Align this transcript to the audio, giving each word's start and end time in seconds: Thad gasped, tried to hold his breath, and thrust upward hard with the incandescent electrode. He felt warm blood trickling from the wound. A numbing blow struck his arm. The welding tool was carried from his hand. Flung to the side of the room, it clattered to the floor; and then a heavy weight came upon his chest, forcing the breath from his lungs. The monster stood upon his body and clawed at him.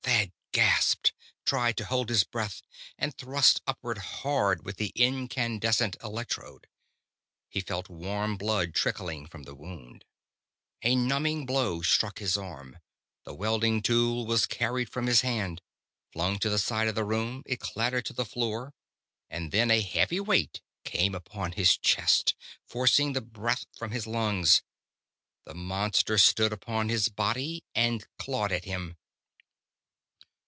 Thad 0.03 0.31
gasped, 0.65 1.13
tried 1.45 1.77
to 1.77 1.85
hold 1.85 2.09
his 2.09 2.25
breath, 2.25 2.61
and 2.97 3.17
thrust 3.17 3.61
upward 3.65 3.97
hard 3.99 4.65
with 4.65 4.75
the 4.75 4.91
incandescent 4.95 5.95
electrode. 6.03 6.67
He 7.47 7.61
felt 7.61 7.87
warm 7.87 8.35
blood 8.35 8.73
trickling 8.73 9.27
from 9.27 9.43
the 9.43 9.55
wound. 9.55 10.03
A 10.83 10.93
numbing 10.93 11.45
blow 11.45 11.81
struck 11.81 12.19
his 12.19 12.35
arm. 12.35 12.79
The 13.23 13.33
welding 13.33 13.81
tool 13.81 14.25
was 14.25 14.45
carried 14.45 14.89
from 14.89 15.07
his 15.07 15.21
hand. 15.21 15.61
Flung 16.11 16.37
to 16.39 16.49
the 16.49 16.59
side 16.59 16.89
of 16.89 16.95
the 16.95 17.05
room, 17.05 17.43
it 17.45 17.61
clattered 17.61 18.05
to 18.07 18.13
the 18.13 18.25
floor; 18.25 18.73
and 19.29 19.53
then 19.53 19.71
a 19.71 19.79
heavy 19.81 20.19
weight 20.19 20.61
came 20.83 21.15
upon 21.15 21.53
his 21.53 21.77
chest, 21.77 22.35
forcing 22.67 23.13
the 23.13 23.21
breath 23.21 23.63
from 23.77 23.91
his 23.91 24.05
lungs. 24.05 24.63
The 25.45 25.55
monster 25.55 26.17
stood 26.17 26.51
upon 26.51 26.89
his 26.89 27.07
body 27.07 27.63
and 27.73 28.05
clawed 28.19 28.51
at 28.51 28.65
him. 28.65 28.97